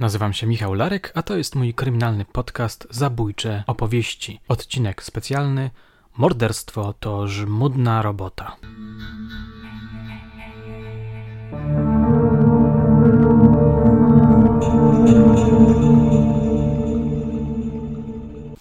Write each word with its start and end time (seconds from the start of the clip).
Nazywam 0.00 0.32
się 0.32 0.46
Michał 0.46 0.74
Larek, 0.74 1.12
a 1.14 1.22
to 1.22 1.36
jest 1.36 1.54
mój 1.54 1.74
kryminalny 1.74 2.24
podcast 2.24 2.86
Zabójcze 2.90 3.64
opowieści. 3.66 4.40
Odcinek 4.48 5.02
specjalny 5.02 5.70
Morderstwo 6.16 6.94
to 7.00 7.28
żmudna 7.28 8.02
robota. 8.02 8.56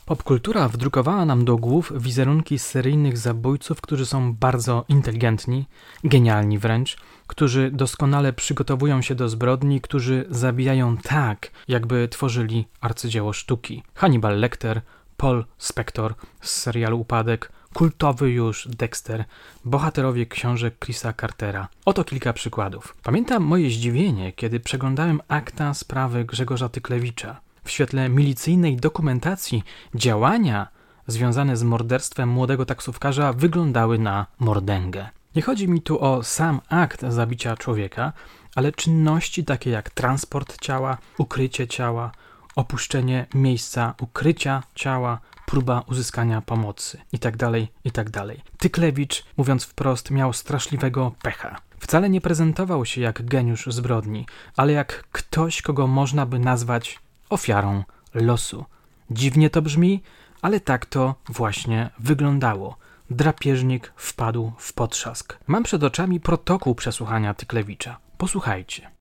Popkultura 0.10 0.68
wdrukowała 0.68 1.25
nam 1.25 1.46
do 1.46 1.57
głów 1.57 1.94
wizerunki 1.96 2.60
seryjnych 2.60 3.18
zabójców, 3.18 3.82
którzy 3.82 4.05
są 4.05 4.34
bardzo 4.34 4.86
inteligentni, 4.88 5.66
genialni 6.04 6.60
wręcz, 6.60 6.98
którzy 7.28 7.71
doskonale 7.71 8.34
przygotowują 8.34 9.02
się 9.02 9.16
do 9.16 9.30
zbrodni, 9.30 9.82
którzy 9.82 10.25
zabijają 10.30 10.98
tak, 10.98 11.52
jakby 11.68 12.07
tworzyli 12.07 12.68
arcydzieło 12.82 13.33
sztuki. 13.33 13.83
Hannibal 13.96 14.39
Lecter, 14.39 14.82
Paul 15.18 15.46
Spector 15.57 16.16
z 16.41 16.50
serialu 16.50 17.00
Upadek, 17.00 17.52
kultowy 17.74 18.32
już 18.32 18.68
Dexter, 18.68 19.25
bohaterowie 19.66 20.25
książek 20.25 20.86
Chrisa 20.86 21.14
Cartera. 21.14 21.68
Oto 21.86 22.04
kilka 22.04 22.33
przykładów. 22.33 22.96
Pamiętam 23.04 23.44
moje 23.44 23.69
zdziwienie, 23.69 24.33
kiedy 24.33 24.60
przeglądałem 24.60 25.21
akta 25.28 25.74
sprawy 25.74 26.25
Grzegorza 26.25 26.69
Tyklewicza. 26.69 27.49
W 27.63 27.71
świetle 27.71 28.09
milicyjnej 28.09 28.77
dokumentacji 28.77 29.63
działania 29.95 30.68
związane 31.07 31.57
z 31.57 31.63
morderstwem 31.63 32.30
młodego 32.30 32.66
taksówkarza 32.66 33.33
wyglądały 33.33 33.99
na 33.99 34.25
mordęgę. 34.39 35.09
Nie 35.35 35.41
chodzi 35.41 35.67
mi 35.67 35.81
tu 35.81 36.03
o 36.03 36.23
sam 36.23 36.61
akt 36.69 37.02
zabicia 37.09 37.58
człowieka, 37.58 38.13
ale 38.55 38.72
czynności 38.72 39.45
takie 39.45 39.69
jak 39.69 39.89
transport 39.89 40.61
ciała, 40.61 40.97
ukrycie 41.17 41.67
ciała, 41.67 42.11
opuszczenie 42.55 43.25
miejsca 43.33 43.94
ukrycia 44.02 44.63
ciała, 44.75 45.19
próba 45.45 45.83
uzyskania 45.88 46.41
pomocy 46.41 46.97
itd., 47.11 47.38
tak 47.38 47.53
itd. 47.83 48.11
Tak 48.11 48.38
Tyklewicz, 48.57 49.25
mówiąc 49.38 49.63
wprost, 49.63 50.11
miał 50.11 50.33
straszliwego 50.33 51.11
pecha. 51.21 51.55
Wcale 51.79 52.09
nie 52.09 52.21
prezentował 52.21 52.85
się 52.85 53.01
jak 53.01 53.25
geniusz 53.25 53.66
zbrodni, 53.67 54.25
ale 54.57 54.73
jak 54.73 55.03
ktoś, 55.11 55.61
kogo 55.61 55.88
można 55.88 56.25
by 56.25 56.39
nazwać 56.39 56.99
ofiarą 57.30 57.83
losu. 58.13 58.66
Dziwnie 59.11 59.49
to 59.49 59.61
brzmi, 59.61 60.03
ale 60.41 60.59
tak 60.59 60.85
to 60.85 61.16
właśnie 61.30 61.89
wyglądało. 61.99 62.77
Drapieżnik 63.09 63.94
wpadł 63.95 64.52
w 64.58 64.73
potrzask. 64.73 65.38
Mam 65.47 65.63
przed 65.63 65.83
oczami 65.83 66.19
protokół 66.19 66.75
przesłuchania 66.75 67.33
Tyklewicza. 67.33 67.97
Posłuchajcie. 68.17 68.91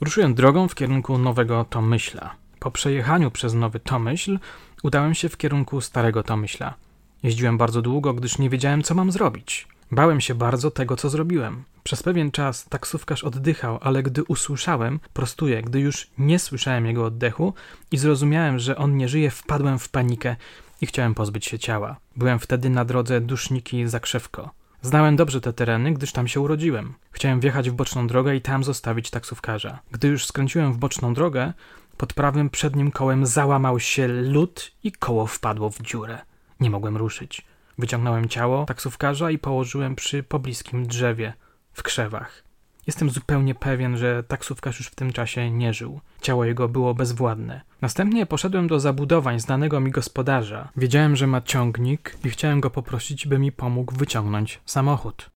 Ruszyłem 0.00 0.34
drogą 0.34 0.68
w 0.68 0.74
kierunku 0.74 1.18
Nowego 1.18 1.64
Tomyśla. 1.64 2.34
Po 2.58 2.70
przejechaniu 2.70 3.30
przez 3.30 3.54
Nowy 3.54 3.80
Tomyśl 3.80 4.38
udałem 4.82 5.14
się 5.14 5.28
w 5.28 5.36
kierunku 5.36 5.80
Starego 5.80 6.22
Tomyśla. 6.22 6.74
Jeździłem 7.22 7.58
bardzo 7.58 7.82
długo, 7.82 8.14
gdyż 8.14 8.38
nie 8.38 8.50
wiedziałem, 8.50 8.82
co 8.82 8.94
mam 8.94 9.12
zrobić. 9.12 9.68
Bałem 9.92 10.20
się 10.20 10.34
bardzo 10.34 10.70
tego, 10.70 10.96
co 10.96 11.10
zrobiłem. 11.10 11.64
Przez 11.82 12.02
pewien 12.02 12.30
czas 12.30 12.64
taksówkarz 12.68 13.24
oddychał, 13.24 13.78
ale 13.82 14.02
gdy 14.02 14.24
usłyszałem, 14.24 15.00
prostuję, 15.12 15.62
gdy 15.62 15.80
już 15.80 16.10
nie 16.18 16.38
słyszałem 16.38 16.86
jego 16.86 17.04
oddechu 17.04 17.54
i 17.92 17.98
zrozumiałem, 17.98 18.58
że 18.58 18.76
on 18.76 18.96
nie 18.96 19.08
żyje, 19.08 19.30
wpadłem 19.30 19.78
w 19.78 19.88
panikę 19.88 20.36
i 20.80 20.86
chciałem 20.86 21.14
pozbyć 21.14 21.46
się 21.46 21.58
ciała. 21.58 21.96
Byłem 22.16 22.38
wtedy 22.38 22.70
na 22.70 22.84
drodze 22.84 23.20
Duszniki 23.20 23.88
Zakrzewko. 23.88 24.50
Znałem 24.82 25.16
dobrze 25.16 25.40
te 25.40 25.52
tereny, 25.52 25.92
gdyż 25.92 26.12
tam 26.12 26.28
się 26.28 26.40
urodziłem. 26.40 26.94
Chciałem 27.12 27.40
wjechać 27.40 27.70
w 27.70 27.74
boczną 27.74 28.06
drogę 28.06 28.36
i 28.36 28.40
tam 28.40 28.64
zostawić 28.64 29.10
taksówkarza. 29.10 29.78
Gdy 29.90 30.08
już 30.08 30.26
skręciłem 30.26 30.72
w 30.72 30.78
boczną 30.78 31.14
drogę, 31.14 31.52
pod 31.96 32.12
prawym 32.12 32.50
przednim 32.50 32.90
kołem 32.90 33.26
załamał 33.26 33.80
się 33.80 34.08
lód 34.08 34.72
i 34.84 34.92
koło 34.92 35.26
wpadło 35.26 35.70
w 35.70 35.82
dziurę. 35.82 36.18
Nie 36.60 36.70
mogłem 36.70 36.96
ruszyć. 36.96 37.49
Wyciągnąłem 37.80 38.28
ciało 38.28 38.64
taksówkarza 38.64 39.30
i 39.30 39.38
położyłem 39.38 39.96
przy 39.96 40.22
pobliskim 40.22 40.86
drzewie 40.86 41.32
w 41.72 41.82
krzewach. 41.82 42.42
Jestem 42.86 43.10
zupełnie 43.10 43.54
pewien, 43.54 43.96
że 43.96 44.22
taksówkarz 44.22 44.78
już 44.78 44.88
w 44.88 44.94
tym 44.94 45.12
czasie 45.12 45.50
nie 45.50 45.74
żył. 45.74 46.00
Ciało 46.20 46.44
jego 46.44 46.68
było 46.68 46.94
bezwładne. 46.94 47.60
Następnie 47.80 48.26
poszedłem 48.26 48.68
do 48.68 48.80
zabudowań 48.80 49.40
znanego 49.40 49.80
mi 49.80 49.90
gospodarza. 49.90 50.68
Wiedziałem, 50.76 51.16
że 51.16 51.26
ma 51.26 51.40
ciągnik 51.40 52.16
i 52.24 52.30
chciałem 52.30 52.60
go 52.60 52.70
poprosić, 52.70 53.26
by 53.26 53.38
mi 53.38 53.52
pomógł 53.52 53.94
wyciągnąć 53.94 54.60
samochód. 54.66 55.30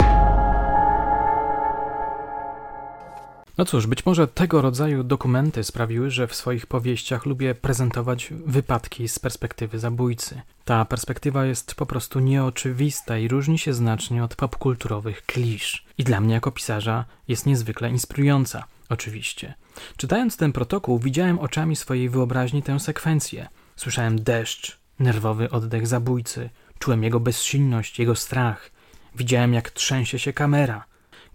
No 3.59 3.65
cóż, 3.65 3.87
być 3.87 4.06
może 4.06 4.28
tego 4.28 4.62
rodzaju 4.62 5.04
dokumenty 5.04 5.65
sprawiły, 5.65 6.10
że 6.10 6.26
w 6.26 6.34
swoich 6.34 6.66
powieściach 6.66 7.26
lubię 7.26 7.54
prezentować 7.54 8.28
wypadki 8.47 9.09
z 9.09 9.19
perspektywy 9.19 9.78
zabójcy. 9.78 10.41
Ta 10.65 10.84
perspektywa 10.84 11.44
jest 11.44 11.75
po 11.75 11.87
prostu 11.87 12.20
nieoczywista 12.20 13.19
i 13.19 13.28
różni 13.28 13.59
się 13.59 13.75
znacznie 13.75 14.25
od 14.25 14.37
popkulturowych 14.37 15.26
klisz. 15.26 15.84
I 15.98 16.04
dla 16.04 16.20
mnie 16.20 16.34
jako 16.34 16.50
pisarza 16.50 17.04
jest 17.28 17.47
niezwykle 17.47 17.91
inspirująca, 17.91 18.65
oczywiście. 18.88 19.54
Czytając 19.97 20.36
ten 20.36 20.53
protokół, 20.53 20.98
widziałem 20.98 21.38
oczami 21.38 21.76
swojej 21.76 22.09
wyobraźni 22.09 22.62
tę 22.62 22.81
sekwencję. 22.81 23.48
Słyszałem 23.76 24.22
deszcz, 24.22 24.78
nerwowy 24.98 25.50
oddech 25.50 25.86
zabójcy, 25.86 26.50
czułem 26.78 27.03
jego 27.03 27.21
bezsilność, 27.21 27.98
jego 27.98 28.15
strach. 28.15 28.71
Widziałem, 29.15 29.54
jak 29.54 29.71
trzęsie 29.71 30.19
się 30.19 30.32
kamera. 30.32 30.84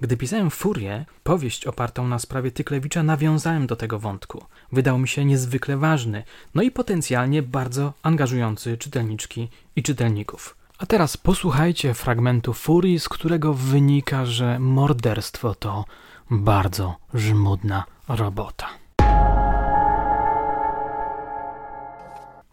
Gdy 0.02 0.18
pisałem 0.18 0.50
Furię, 0.50 1.06
powieść 1.24 1.68
opartą 1.68 2.08
na 2.08 2.20
sprawie 2.20 2.52
Tyklewicza, 2.52 3.04
nawiązałem 3.04 3.68
do 3.68 3.76
tego 3.76 4.00
wątku. 4.00 4.46
Wydał 4.72 4.98
mi 4.98 5.08
się 5.08 5.26
niezwykle 5.26 5.78
ważny, 5.78 6.24
no 6.56 6.62
i 6.62 6.72
potencjalnie 6.72 7.44
bardzo 7.44 7.94
angażujący 8.04 8.78
czytelniczki 8.78 9.50
i 9.76 9.84
czytelników. 9.84 10.56
A 10.78 10.86
teraz 10.86 11.18
posłuchajcie 11.18 11.94
fragmentu 11.94 12.54
Furii, 12.54 13.00
z 13.00 13.10
którego 13.10 13.54
wynika, 13.54 14.26
że 14.26 14.60
morderstwo 14.60 15.56
to 15.56 15.86
bardzo 16.32 16.96
żmudna 17.14 17.84
robota. 18.08 18.68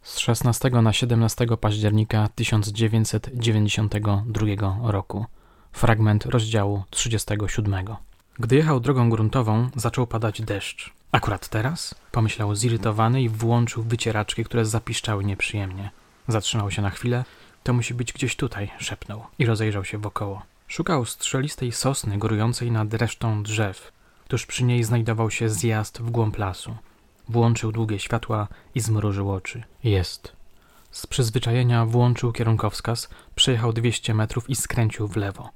Z 0.02 0.18
16 0.18 0.70
na 0.70 0.92
17 0.92 1.46
października 1.60 2.28
1992 2.34 4.90
roku. 4.90 5.26
Fragment 5.76 6.26
rozdziału 6.26 6.84
37. 6.90 7.84
Gdy 8.38 8.56
jechał 8.56 8.80
drogą 8.80 9.10
gruntową, 9.10 9.68
zaczął 9.76 10.06
padać 10.06 10.42
deszcz. 10.42 10.92
Akurat 11.12 11.48
teraz? 11.48 11.94
Pomyślał 12.12 12.54
zirytowany 12.54 13.22
i 13.22 13.28
włączył 13.28 13.82
wycieraczki, 13.82 14.44
które 14.44 14.64
zapiszczały 14.64 15.24
nieprzyjemnie. 15.24 15.90
Zatrzymał 16.28 16.70
się 16.70 16.82
na 16.82 16.90
chwilę. 16.90 17.24
To 17.62 17.72
musi 17.72 17.94
być 17.94 18.12
gdzieś 18.12 18.36
tutaj, 18.36 18.70
szepnął 18.78 19.26
i 19.38 19.46
rozejrzał 19.46 19.84
się 19.84 19.98
wokoło. 19.98 20.42
Szukał 20.68 21.04
strzelistej 21.04 21.72
sosny 21.72 22.18
górującej 22.18 22.70
nad 22.70 22.94
resztą 22.94 23.42
drzew. 23.42 23.92
Tuż 24.28 24.46
przy 24.46 24.64
niej 24.64 24.84
znajdował 24.84 25.30
się 25.30 25.48
zjazd 25.48 25.98
w 25.98 26.10
głąb 26.10 26.38
lasu. 26.38 26.76
Włączył 27.28 27.72
długie 27.72 27.98
światła 27.98 28.48
i 28.74 28.80
zmrużył 28.80 29.32
oczy. 29.32 29.62
Jest. 29.84 30.32
Z 30.90 31.06
przyzwyczajenia 31.06 31.86
włączył 31.86 32.32
kierunkowskaz, 32.32 33.08
przejechał 33.34 33.72
200 33.72 34.14
metrów 34.14 34.50
i 34.50 34.56
skręcił 34.56 35.08
w 35.08 35.16
lewo. 35.16 35.50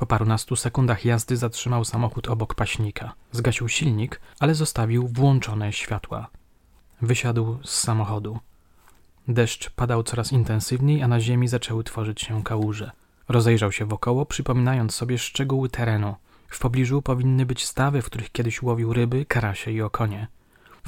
Po 0.00 0.06
parunastu 0.06 0.56
sekundach 0.56 1.04
jazdy 1.04 1.36
zatrzymał 1.36 1.84
samochód 1.84 2.28
obok 2.28 2.54
paśnika. 2.54 3.12
Zgasił 3.32 3.68
silnik, 3.68 4.20
ale 4.38 4.54
zostawił 4.54 5.08
włączone 5.08 5.72
światła. 5.72 6.28
Wysiadł 7.02 7.58
z 7.64 7.78
samochodu. 7.78 8.38
Deszcz 9.28 9.70
padał 9.70 10.02
coraz 10.02 10.32
intensywniej, 10.32 11.02
a 11.02 11.08
na 11.08 11.20
ziemi 11.20 11.48
zaczęły 11.48 11.84
tworzyć 11.84 12.20
się 12.20 12.44
kałuże. 12.44 12.90
Rozejrzał 13.28 13.72
się 13.72 13.84
wokoło, 13.84 14.26
przypominając 14.26 14.94
sobie 14.94 15.18
szczegóły 15.18 15.68
terenu. 15.68 16.14
W 16.48 16.58
pobliżu 16.58 17.02
powinny 17.02 17.46
być 17.46 17.64
stawy, 17.66 18.02
w 18.02 18.06
których 18.06 18.32
kiedyś 18.32 18.62
łowił 18.62 18.92
ryby, 18.92 19.24
karasie 19.24 19.70
i 19.70 19.82
okonie. 19.82 20.28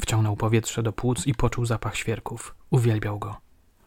Wciągnął 0.00 0.36
powietrze 0.36 0.82
do 0.82 0.92
płuc 0.92 1.26
i 1.26 1.34
poczuł 1.34 1.66
zapach 1.66 1.96
świerków. 1.96 2.54
Uwielbiał 2.70 3.18
go. 3.18 3.36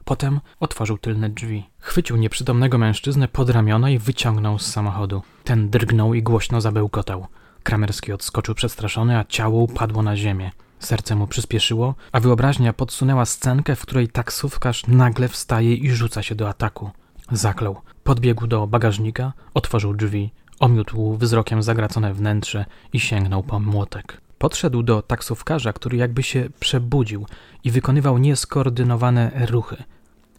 Potem 0.05 0.39
otworzył 0.59 0.97
tylne 0.97 1.29
drzwi. 1.29 1.69
Chwycił 1.79 2.15
nieprzytomnego 2.17 2.77
mężczyznę 2.77 3.27
pod 3.27 3.49
ramiona 3.49 3.89
i 3.89 3.99
wyciągnął 3.99 4.59
z 4.59 4.65
samochodu. 4.65 5.21
Ten 5.43 5.69
drgnął 5.69 6.13
i 6.13 6.23
głośno 6.23 6.61
zabełkotał. 6.61 7.27
Kramerski 7.63 8.13
odskoczył 8.13 8.55
przestraszony, 8.55 9.17
a 9.17 9.23
ciało 9.23 9.61
upadło 9.61 10.03
na 10.03 10.17
ziemię. 10.17 10.51
Serce 10.79 11.15
mu 11.15 11.27
przyspieszyło, 11.27 11.95
a 12.11 12.19
wyobraźnia 12.19 12.73
podsunęła 12.73 13.25
scenkę, 13.25 13.75
w 13.75 13.81
której 13.81 14.07
taksówkarz 14.07 14.87
nagle 14.87 15.27
wstaje 15.27 15.73
i 15.73 15.91
rzuca 15.91 16.23
się 16.23 16.35
do 16.35 16.49
ataku. 16.49 16.91
Zaklął. 17.31 17.81
Podbiegł 18.03 18.47
do 18.47 18.67
bagażnika, 18.67 19.33
otworzył 19.53 19.93
drzwi, 19.93 20.31
omiótł 20.59 21.17
wzrokiem 21.17 21.63
zagracone 21.63 22.13
wnętrze 22.13 22.65
i 22.93 22.99
sięgnął 22.99 23.43
po 23.43 23.59
młotek. 23.59 24.21
Podszedł 24.45 24.83
do 24.83 25.01
taksówkarza, 25.01 25.74
który 25.74 25.97
jakby 25.97 26.24
się 26.24 26.50
przebudził 26.59 27.25
i 27.63 27.71
wykonywał 27.71 28.18
nieskoordynowane 28.18 29.31
ruchy. 29.50 29.83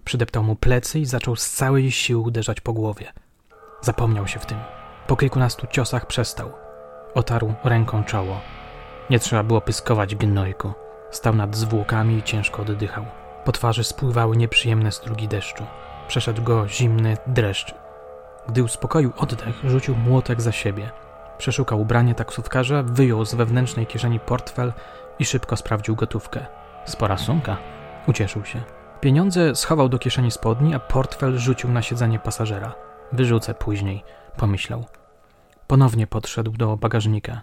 Przydeptał 0.05 0.43
mu 0.43 0.57
plecy 0.57 0.99
i 0.99 1.07
zaczął 1.07 1.37
z 1.37 1.51
całej 1.51 1.91
siły 1.91 2.23
uderzać 2.23 2.61
po 2.61 2.73
głowie. 2.73 3.13
Zapomniał 3.81 4.27
się 4.27 4.39
w 4.39 4.47
tym. 4.47 4.59
Po 5.07 5.17
kilkunastu 5.17 5.67
ciosach 5.67 6.07
przestał. 6.07 6.53
Otarł 7.15 7.55
ręką 7.65 8.05
czoło. 8.05 8.41
Nie 9.11 9.19
trzeba 9.19 9.43
było 9.43 9.61
pyskować 9.61 10.15
gnojku. 10.15 10.73
Stał 11.11 11.35
nad 11.35 11.57
zwłokami 11.57 12.17
i 12.17 12.23
ciężko 12.23 12.63
oddychał. 12.63 13.05
Po 13.45 13.53
twarzy 13.53 13.85
spływały 13.85 14.37
nieprzyjemne 14.37 14.93
strugi 14.93 15.29
deszczu. 15.29 15.65
Przeszedł 16.09 16.43
go 16.43 16.69
zimny 16.69 17.17
dreszcz. 17.27 17.75
Gdy 18.49 18.63
uspokoił 18.63 19.13
oddech, 19.17 19.57
rzucił 19.65 19.97
młotek 19.97 20.41
za 20.41 20.53
siebie. 20.53 20.91
Przeszukał 21.39 21.81
ubranie 21.81 22.15
taksówkarza, 22.15 22.83
wyjął 22.83 23.25
z 23.25 23.35
wewnętrznej 23.35 23.87
kieszeni 23.87 24.21
portfel 24.21 24.73
i 25.19 25.25
szybko 25.25 25.57
sprawdził 25.57 25.97
gotówkę. 25.97 26.47
Spora 26.85 27.19
sumka. 27.19 27.57
Ucieszył 28.07 28.45
się. 28.45 28.63
Pieniądze 29.01 29.55
schował 29.55 29.89
do 29.89 29.99
kieszeni 29.99 30.31
spodni, 30.31 30.75
a 30.75 30.79
portfel 30.79 31.39
rzucił 31.39 31.71
na 31.71 31.83
siedzenie 31.83 32.19
pasażera. 32.19 32.75
Wyrzucę 33.13 33.55
później, 33.55 34.05
pomyślał. 34.37 34.85
Ponownie 35.67 36.07
podszedł 36.07 36.51
do 36.51 36.77
bagażnika. 36.77 37.41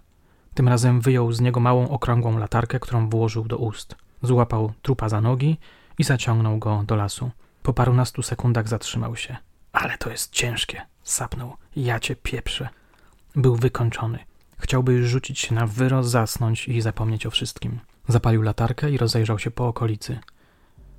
Tym 0.53 0.67
razem 0.67 1.01
wyjął 1.01 1.31
z 1.31 1.41
niego 1.41 1.59
małą 1.59 1.89
okrągłą 1.89 2.37
latarkę, 2.37 2.79
którą 2.79 3.09
włożył 3.09 3.45
do 3.45 3.57
ust. 3.57 3.95
Złapał 4.21 4.73
trupa 4.81 5.09
za 5.09 5.21
nogi 5.21 5.57
i 5.97 6.03
zaciągnął 6.03 6.57
go 6.57 6.83
do 6.87 6.95
lasu. 6.95 7.31
Po 7.63 7.73
parunastu 7.73 8.21
sekundach 8.21 8.67
zatrzymał 8.67 9.15
się. 9.15 9.37
Ale 9.71 9.97
to 9.97 10.09
jest 10.09 10.31
ciężkie, 10.31 10.81
sapnął. 11.03 11.53
Ja 11.75 11.99
cię 11.99 12.15
pieprzę. 12.15 12.69
Był 13.35 13.55
wykończony. 13.55 14.19
Chciałby 14.57 15.07
rzucić 15.07 15.39
się 15.39 15.55
na 15.55 15.67
wyrost, 15.67 16.09
zasnąć 16.09 16.67
i 16.67 16.81
zapomnieć 16.81 17.25
o 17.25 17.31
wszystkim. 17.31 17.79
Zapalił 18.07 18.41
latarkę 18.41 18.91
i 18.91 18.97
rozejrzał 18.97 19.39
się 19.39 19.51
po 19.51 19.67
okolicy. 19.67 20.19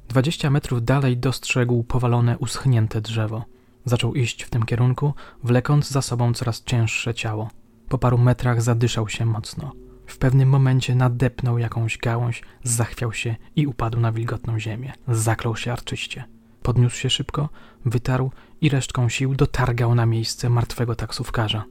Dwadzieścia 0.09 0.51
metrów 0.51 0.85
dalej 0.85 1.17
dostrzegł 1.17 1.83
powalone, 1.83 2.39
uschnięte 2.39 3.01
drzewo. 3.01 3.45
Zaczął 3.85 4.15
iść 4.15 4.43
w 4.43 4.51
tym 4.51 4.63
kierunku, 4.63 5.15
wlekąc 5.43 5.91
za 5.91 6.03
sobą 6.03 6.35
coraz 6.35 6.63
cięższe 6.63 7.15
ciało. 7.15 7.51
Po 7.89 7.99
paru 7.99 8.19
metrach 8.19 8.63
zadyszał 8.63 9.09
się 9.09 9.27
mocno. 9.27 9.73
W 10.07 10.19
pewnym 10.19 10.49
momencie 10.49 10.95
nadepnął 10.95 11.59
jakąś 11.59 11.99
gałąź, 11.99 12.43
zachwiał 12.63 13.13
się 13.13 13.37
i 13.57 13.67
upadł 13.67 14.01
na 14.01 14.13
wilgotną 14.13 14.61
ziemię. 14.61 14.93
Zaklął 15.09 15.57
się 15.57 15.73
arczyście. 15.73 16.25
Podniósł 16.63 16.97
się 16.97 17.11
szybko, 17.11 17.49
wytarł 17.85 18.31
i 18.61 18.69
resztką 18.69 19.09
sił 19.09 19.35
dotargał 19.35 19.95
na 19.95 20.07
miejsce 20.07 20.51
martwego 20.51 20.95
taksówkarza. 20.95 21.65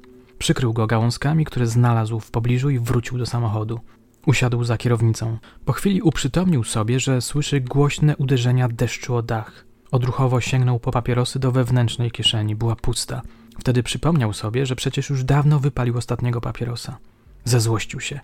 Przykrył 0.44 0.74
go 0.74 0.88
gałązkami, 0.88 1.46
które 1.46 1.68
znalazł 1.68 2.20
w 2.20 2.32
pobliżu 2.32 2.70
i 2.70 2.80
wrócił 2.80 3.18
do 3.18 3.26
samochodu. 3.26 3.80
Usiadł 4.26 4.64
za 4.64 4.78
kierownicą. 4.78 5.38
Po 5.66 5.74
chwili 5.74 6.02
uprzytomnił 6.02 6.64
sobie, 6.64 7.00
że 7.00 7.22
słyszy 7.22 7.62
głośne 7.62 8.18
uderzenia 8.18 8.68
deszczu 8.68 9.16
o 9.16 9.22
dach. 9.22 9.66
Odruchowo 9.92 10.42
sięgnął 10.42 10.80
po 10.80 10.92
papierosy 10.92 11.40
do 11.40 11.52
wewnętrznej 11.52 12.12
kieszeni. 12.12 12.56
Była 12.56 12.76
pusta. 12.76 13.22
Wtedy 13.60 13.84
przypomniał 13.84 14.34
sobie, 14.34 14.66
że 14.66 14.76
przecież 14.76 15.10
już 15.10 15.24
dawno 15.24 15.60
wypalił 15.60 15.98
ostatniego 15.98 16.42
papierosa. 16.42 16.98
Zezłościł 17.46 18.00
się. 18.00 18.20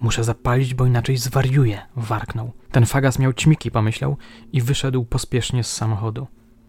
Muszę 0.00 0.24
zapalić, 0.24 0.74
bo 0.74 0.86
inaczej 0.86 1.16
zwariuję, 1.16 1.82
warknął. 1.96 2.52
Ten 2.72 2.86
fagas 2.86 3.18
miał 3.18 3.32
ćmiki, 3.32 3.70
pomyślał 3.70 4.16
i 4.52 4.60
wyszedł 4.60 5.04
pospiesznie 5.04 5.64
z 5.64 5.72
samochodu. 5.72 6.26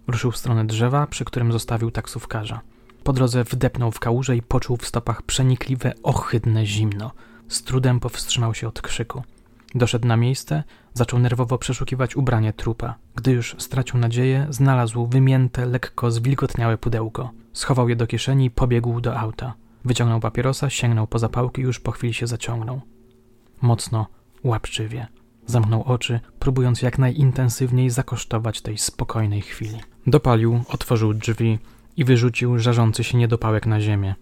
Ruszył 0.08 0.32
w 0.32 0.38
stronę 0.38 0.66
drzewa, 0.66 1.08
przy 1.08 1.26
którym 1.26 1.52
zostawił 1.52 1.92
taksówkarza. 1.92 2.62
Po 3.04 3.14
drodze 3.14 3.44
wdepnął 3.44 3.92
w 3.92 4.00
kałużę 4.00 4.36
i 4.38 4.42
poczuł 4.42 4.78
w 4.78 4.88
stopach 4.88 5.22
przenikliwe, 5.22 5.94
ohydne 6.04 6.66
zimno. 6.66 7.12
Z 7.48 7.64
trudem 7.64 8.00
powstrzymał 8.00 8.54
się 8.54 8.68
od 8.68 8.82
krzyku. 8.82 9.24
Doszedł 9.76 10.08
na 10.08 10.18
miejsce, 10.18 10.64
zaczął 10.94 11.20
nerwowo 11.20 11.58
przeszukiwać 11.58 12.16
ubranie 12.16 12.54
trupa. 12.54 12.96
Gdy 13.16 13.32
już 13.32 13.56
stracił 13.60 14.00
nadzieję, 14.00 14.48
znalazł 14.50 15.08
wymięte, 15.08 15.66
lekko 15.66 16.12
zwilgotniałe 16.12 16.78
pudełko. 16.78 17.32
Schował 17.54 17.90
je 17.90 17.96
do 17.96 18.08
kieszeni 18.08 18.46
i 18.46 18.52
pobiegł 18.52 19.02
do 19.02 19.20
auta. 19.20 19.54
Wyciągnął 19.86 20.20
papierosa, 20.20 20.70
sięgnął 20.70 21.08
po 21.08 21.20
zapałki 21.20 21.62
i 21.62 21.66
już 21.66 21.80
po 21.80 21.92
chwili 21.92 22.14
się 22.14 22.28
zaciągnął. 22.28 22.82
Mocno, 23.62 24.08
łapczywie. 24.44 25.08
Zamknął 25.46 25.84
oczy, 25.84 26.20
próbując 26.40 26.82
jak 26.82 27.00
najintensywniej 27.00 27.90
zakosztować 27.90 28.62
tej 28.62 28.78
spokojnej 28.78 29.42
chwili. 29.42 29.80
Dopalił, 30.08 30.64
otworzył 30.68 31.14
drzwi 31.14 31.60
i 31.98 32.06
wyrzucił 32.06 32.60
żarzący 32.60 33.04
się 33.04 33.18
niedopałek 33.18 33.66
na 33.66 33.82
ziemię. 33.82 34.16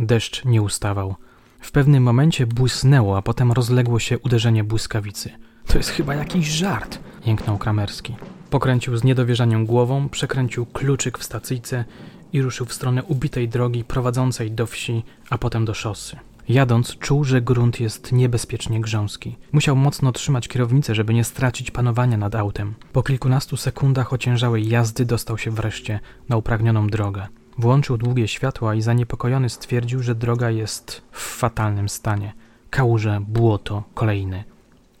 Deszcz 0.00 0.44
nie 0.44 0.62
ustawał. 0.62 1.14
W 1.60 1.72
pewnym 1.72 2.02
momencie 2.02 2.46
błysnęło, 2.46 3.16
a 3.16 3.22
potem 3.22 3.52
rozległo 3.52 3.98
się 3.98 4.18
uderzenie 4.18 4.64
błyskawicy. 4.64 5.30
To 5.66 5.78
jest 5.78 5.90
chyba 5.90 6.14
jakiś 6.14 6.46
żart, 6.46 6.98
jęknął 7.26 7.58
Kramerski. 7.58 8.16
Pokręcił 8.50 8.96
z 8.96 9.04
niedowierzaniem 9.04 9.66
głową, 9.66 10.08
przekręcił 10.08 10.66
kluczyk 10.66 11.18
w 11.18 11.24
stacyjce 11.24 11.84
i 12.32 12.42
ruszył 12.42 12.66
w 12.66 12.72
stronę 12.72 13.02
ubitej 13.02 13.48
drogi 13.48 13.84
prowadzącej 13.84 14.50
do 14.50 14.66
wsi, 14.66 15.02
a 15.30 15.38
potem 15.38 15.64
do 15.64 15.74
szosy. 15.74 16.16
Jadąc, 16.48 16.96
czuł, 16.98 17.24
że 17.24 17.42
grunt 17.42 17.80
jest 17.80 18.12
niebezpiecznie 18.12 18.80
grząski. 18.80 19.36
Musiał 19.52 19.76
mocno 19.76 20.12
trzymać 20.12 20.48
kierownicę, 20.48 20.94
żeby 20.94 21.14
nie 21.14 21.24
stracić 21.24 21.70
panowania 21.70 22.16
nad 22.16 22.34
autem. 22.34 22.74
Po 22.92 23.02
kilkunastu 23.02 23.56
sekundach 23.56 24.12
ociężałej 24.12 24.68
jazdy 24.68 25.04
dostał 25.04 25.38
się 25.38 25.50
wreszcie 25.50 26.00
na 26.28 26.36
upragnioną 26.36 26.86
drogę. 26.86 27.26
Włączył 27.58 27.96
długie 27.96 28.28
światła 28.28 28.74
i 28.74 28.82
zaniepokojony 28.82 29.48
stwierdził, 29.48 30.02
że 30.02 30.14
droga 30.14 30.50
jest 30.50 31.02
w 31.12 31.20
fatalnym 31.20 31.88
stanie. 31.88 32.32
Kałuże, 32.70 33.20
błoto, 33.28 33.82
kolejny. 33.94 34.44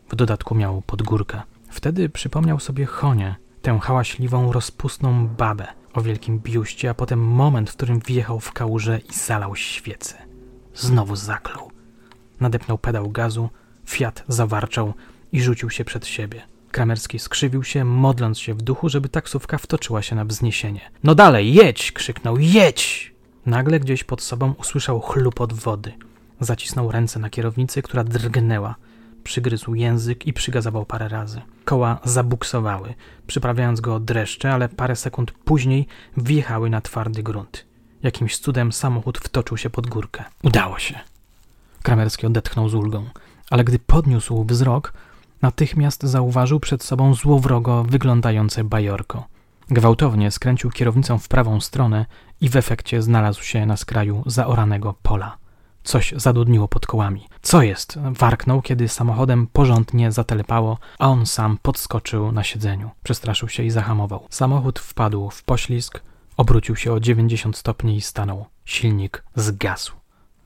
W 0.08 0.16
dodatku 0.16 0.54
miał 0.54 0.82
podgórkę. 0.82 1.42
Wtedy 1.68 2.08
przypomniał 2.08 2.60
sobie 2.60 2.86
Chonię, 2.86 3.34
tę 3.62 3.78
hałaśliwą, 3.78 4.52
rozpustną 4.52 5.28
babę 5.28 5.66
o 5.94 6.02
wielkim 6.02 6.38
biuście, 6.38 6.90
a 6.90 6.94
potem 6.94 7.20
moment, 7.20 7.70
w 7.70 7.76
którym 7.76 8.00
wjechał 8.00 8.40
w 8.40 8.52
kałużę 8.52 9.00
i 9.10 9.14
zalał 9.14 9.56
świecę. 9.56 10.29
Znowu 10.80 11.16
zaklął. 11.16 11.70
Nadepnął 12.40 12.78
pedał 12.78 13.10
gazu, 13.10 13.48
Fiat 13.86 14.24
zawarczał 14.28 14.94
i 15.32 15.42
rzucił 15.42 15.70
się 15.70 15.84
przed 15.84 16.06
siebie. 16.06 16.42
Kramerski 16.70 17.18
skrzywił 17.18 17.64
się, 17.64 17.84
modląc 17.84 18.38
się 18.38 18.54
w 18.54 18.62
duchu, 18.62 18.88
żeby 18.88 19.08
taksówka 19.08 19.58
wtoczyła 19.58 20.02
się 20.02 20.16
na 20.16 20.24
wzniesienie. 20.24 20.80
No 21.04 21.14
dalej, 21.14 21.54
jedź! 21.54 21.92
krzyknął, 21.92 22.38
jedź! 22.38 23.14
Nagle 23.46 23.80
gdzieś 23.80 24.04
pod 24.04 24.22
sobą 24.22 24.54
usłyszał 24.58 25.00
chlupot 25.00 25.52
wody. 25.52 25.92
Zacisnął 26.40 26.92
ręce 26.92 27.18
na 27.18 27.30
kierownicy, 27.30 27.82
która 27.82 28.04
drgnęła. 28.04 28.74
Przygryzł 29.24 29.74
język 29.74 30.26
i 30.26 30.32
przygazował 30.32 30.86
parę 30.86 31.08
razy. 31.08 31.42
Koła 31.64 31.98
zabuksowały, 32.04 32.94
przyprawiając 33.26 33.80
go 33.80 33.94
o 33.94 34.00
dreszcze, 34.00 34.52
ale 34.52 34.68
parę 34.68 34.96
sekund 34.96 35.32
później 35.32 35.86
wjechały 36.16 36.70
na 36.70 36.80
twardy 36.80 37.22
grunt. 37.22 37.69
Jakimś 38.02 38.38
cudem 38.38 38.72
samochód 38.72 39.18
wtoczył 39.18 39.56
się 39.56 39.70
pod 39.70 39.86
górkę. 39.86 40.24
Udało 40.42 40.78
się. 40.78 41.00
Kramerski 41.82 42.26
odetchnął 42.26 42.68
z 42.68 42.74
ulgą, 42.74 43.04
ale 43.50 43.64
gdy 43.64 43.78
podniósł 43.78 44.44
wzrok, 44.44 44.92
natychmiast 45.42 46.02
zauważył 46.02 46.60
przed 46.60 46.82
sobą 46.82 47.14
złowrogo 47.14 47.84
wyglądające 47.84 48.64
bajorko. 48.64 49.26
Gwałtownie 49.70 50.30
skręcił 50.30 50.70
kierownicą 50.70 51.18
w 51.18 51.28
prawą 51.28 51.60
stronę 51.60 52.06
i 52.40 52.48
w 52.48 52.56
efekcie 52.56 53.02
znalazł 53.02 53.42
się 53.42 53.66
na 53.66 53.76
skraju 53.76 54.22
zaoranego 54.26 54.94
pola. 55.02 55.36
Coś 55.84 56.14
zadudniło 56.16 56.68
pod 56.68 56.86
kołami. 56.86 57.28
Co 57.42 57.62
jest? 57.62 57.98
Warknął, 58.10 58.62
kiedy 58.62 58.88
samochodem 58.88 59.46
porządnie 59.46 60.12
zatelepało, 60.12 60.78
a 60.98 61.08
on 61.08 61.26
sam 61.26 61.58
podskoczył 61.62 62.32
na 62.32 62.44
siedzeniu. 62.44 62.90
Przestraszył 63.02 63.48
się 63.48 63.62
i 63.62 63.70
zahamował. 63.70 64.26
Samochód 64.30 64.78
wpadł 64.78 65.30
w 65.30 65.42
poślizg, 65.44 66.02
obrócił 66.40 66.76
się 66.76 66.92
o 66.92 67.00
90 67.00 67.56
stopni 67.56 67.96
i 67.96 68.00
stanął. 68.00 68.46
Silnik 68.64 69.24
zgasł. 69.34 69.92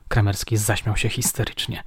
Kramerski 0.08 0.56
zaśmiał 0.56 0.96
się 0.96 1.08
histerycznie. 1.08 1.82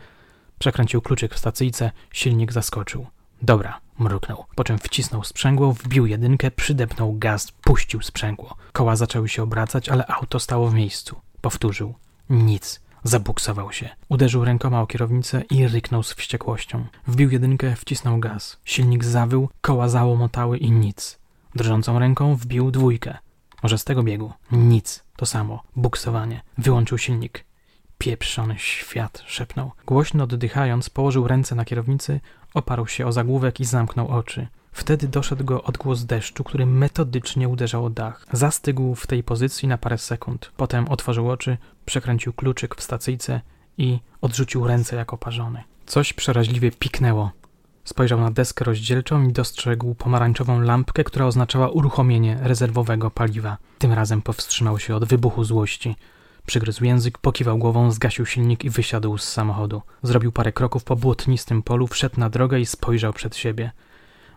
Przekręcił 0.60 1.02
kluczyk 1.02 1.34
w 1.34 1.38
stacyjce, 1.38 1.92
silnik 2.14 2.52
zaskoczył. 2.52 3.08
Dobra, 3.42 3.80
mruknął. 4.00 4.46
Po 4.56 4.64
czym 4.64 4.78
wcisnął 4.78 5.24
sprzęgło, 5.24 5.74
wbił 5.74 6.06
jedynkę, 6.06 6.52
przydepnął 6.52 7.14
gaz, 7.14 7.52
puścił 7.52 8.02
sprzęgło. 8.02 8.56
Koła 8.74 8.96
zaczęły 8.96 9.30
się 9.30 9.44
obracać, 9.44 9.90
ale 9.90 10.08
auto 10.08 10.40
stało 10.40 10.68
w 10.68 10.74
miejscu. 10.74 11.16
Powtórzył. 11.42 11.94
Nic. 12.30 12.82
Zabuksował 13.04 13.72
się. 13.72 13.90
Uderzył 14.10 14.46
rękoma 14.46 14.82
o 14.82 14.88
kierownicę 14.88 15.42
i 15.52 15.68
ryknął 15.68 16.04
z 16.04 16.14
wściekłością. 16.14 16.86
Wbił 17.08 17.30
jedynkę, 17.30 17.76
wcisnął 17.76 18.20
gaz. 18.20 18.58
Silnik 18.66 19.04
zawył, 19.04 19.50
koła 19.62 19.90
załomotały 19.90 20.58
i 20.58 20.72
nic. 20.72 21.20
Drżącą 21.56 22.00
ręką 22.00 22.36
wbił 22.36 22.72
dwójkę. 22.72 23.18
Może 23.64 23.78
z 23.78 23.84
tego 23.84 24.04
biegu? 24.04 24.34
Nic. 24.52 25.04
To 25.16 25.26
samo. 25.26 25.64
Buksowanie. 25.76 26.42
Wyłączył 26.58 26.98
silnik. 26.98 27.46
Pieprzony 27.98 28.56
świat, 28.58 29.24
szepnął. 29.26 29.72
Głośno 29.86 30.24
oddychając, 30.24 30.90
położył 30.90 31.28
ręce 31.28 31.56
na 31.56 31.66
kierownicy, 31.66 32.20
oparł 32.54 32.88
się 32.88 33.08
o 33.08 33.12
zagłówek 33.12 33.60
i 33.60 33.66
zamknął 33.66 34.08
oczy. 34.08 34.48
Wtedy 34.72 35.08
doszedł 35.08 35.44
go 35.44 35.64
odgłos 35.64 36.06
deszczu, 36.06 36.44
który 36.44 36.66
metodycznie 36.66 37.50
uderzał 37.50 37.86
o 37.86 37.90
dach. 37.90 38.26
Zastygł 38.32 38.96
w 38.96 39.08
tej 39.08 39.24
pozycji 39.24 39.68
na 39.68 39.78
parę 39.78 39.98
sekund. 39.98 40.52
Potem 40.58 40.88
otworzył 40.88 41.30
oczy, 41.30 41.58
przekręcił 41.86 42.34
kluczyk 42.34 42.76
w 42.76 42.84
stacyjce 42.84 43.42
i 43.78 44.00
odrzucił 44.22 44.68
ręce 44.68 44.96
jak 44.96 45.14
oparzony. 45.14 45.64
Coś 45.86 46.14
przeraźliwie 46.14 46.72
piknęło. 46.72 47.32
Spojrzał 47.88 48.20
na 48.20 48.32
deskę 48.32 48.66
rozdzielczą 48.66 49.28
i 49.28 49.34
dostrzegł 49.34 49.96
pomarańczową 49.96 50.62
lampkę, 50.62 51.04
która 51.04 51.26
oznaczała 51.26 51.70
uruchomienie 51.70 52.38
rezerwowego 52.42 53.12
paliwa. 53.12 53.58
Tym 53.78 53.94
razem 53.94 54.22
powstrzymał 54.22 54.80
się 54.80 54.96
od 54.96 55.06
wybuchu 55.06 55.44
złości. 55.44 55.96
Przygryzł 56.46 56.84
język, 56.84 57.18
pokiwał 57.18 57.58
głową, 57.58 57.92
zgasił 57.92 58.26
silnik 58.26 58.66
i 58.66 58.70
wysiadł 58.70 59.18
z 59.18 59.24
samochodu. 59.24 59.82
Zrobił 60.04 60.32
parę 60.32 60.52
kroków 60.52 60.84
po 60.84 60.96
błotnistym 60.96 61.64
polu, 61.64 61.88
wszedł 61.88 62.20
na 62.20 62.30
drogę 62.30 62.60
i 62.60 62.66
spojrzał 62.66 63.14
przed 63.14 63.36
siebie. 63.36 63.72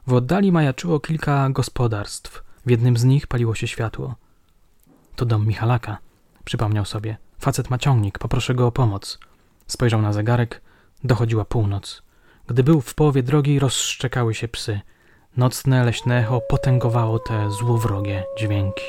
W 0.07 0.13
oddali 0.13 0.53
majaczyło 0.53 1.01
kilka 1.01 1.51
gospodarstw. 1.51 2.43
W 2.67 2.71
jednym 2.71 2.97
z 2.97 3.05
nich 3.05 3.27
paliło 3.27 3.55
się 3.55 3.67
światło. 3.67 4.15
To 5.17 5.25
dom 5.27 5.47
Michalaka, 5.47 5.99
przypomniał 6.45 6.85
sobie. 6.85 7.17
Facet 7.39 7.71
ma 7.71 7.79
ciągnik, 7.79 8.19
poproszę 8.19 8.55
go 8.55 8.67
o 8.67 8.73
pomoc. 8.73 9.19
Spojrzał 9.67 10.03
na 10.03 10.13
zegarek, 10.13 10.63
dochodziła 11.05 11.45
północ. 11.45 12.03
Gdy 12.51 12.63
był 12.63 12.81
w 12.81 12.95
połowie 12.95 13.23
drogi, 13.23 13.59
rozszczekały 13.59 14.35
się 14.35 14.49
psy. 14.49 14.81
Nocne 15.37 15.85
leśne 15.85 16.21
echo 16.21 16.41
potęgowało 16.41 17.19
te 17.19 17.51
złowrogie 17.51 18.25
dźwięki. 18.39 18.85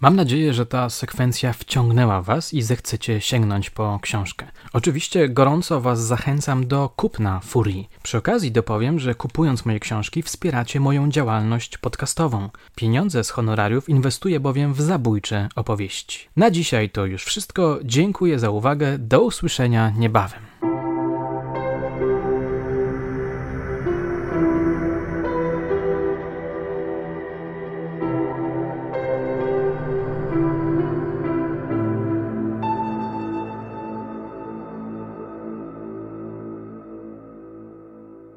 Mam 0.00 0.16
nadzieję, 0.16 0.54
że 0.54 0.66
ta 0.66 0.90
sekwencja 0.90 1.52
wciągnęła 1.52 2.22
Was 2.22 2.54
i 2.54 2.62
zechcecie 2.62 3.20
sięgnąć 3.20 3.70
po 3.70 3.98
książkę. 4.02 4.46
Oczywiście 4.72 5.28
gorąco 5.28 5.80
Was 5.80 6.06
zachęcam 6.06 6.66
do 6.66 6.88
kupna 6.96 7.40
Furii. 7.40 7.88
Przy 8.02 8.18
okazji 8.18 8.52
dopowiem, 8.52 8.98
że 8.98 9.14
kupując 9.14 9.66
moje 9.66 9.80
książki 9.80 10.22
wspieracie 10.22 10.80
moją 10.80 11.10
działalność 11.10 11.78
podcastową. 11.78 12.48
Pieniądze 12.74 13.24
z 13.24 13.30
honorariów 13.30 13.88
inwestuję 13.88 14.40
bowiem 14.40 14.74
w 14.74 14.80
zabójcze 14.80 15.48
opowieści. 15.56 16.28
Na 16.36 16.50
dzisiaj 16.50 16.90
to 16.90 17.06
już 17.06 17.24
wszystko. 17.24 17.78
Dziękuję 17.84 18.38
za 18.38 18.50
uwagę. 18.50 18.98
Do 18.98 19.20
usłyszenia 19.20 19.90
niebawem. 19.90 20.49